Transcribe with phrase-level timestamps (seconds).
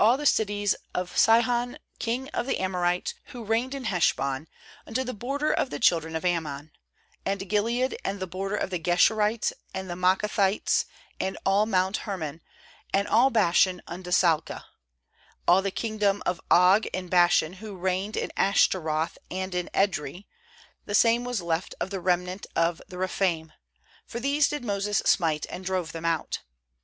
[0.03, 4.47] 1 the cities of Sihon king of the Amor ites, who reigned in Heshbon,
[4.87, 6.71] unto the border of the children of Ammon;
[7.23, 10.85] "and Gilead, and the border of the Geshurites and Maacathites,
[11.19, 12.41] and all mount Hennon,
[12.91, 14.65] and all Bashan unto Salcah;
[15.47, 20.25] 12all the kingdom of Og in Bashan, who reigned in Ashtaroth and in Edrei—
[20.87, 23.51] the same was left of the remnant of the Rephaim—
[24.07, 26.39] for these did Moses smite, and drove them out.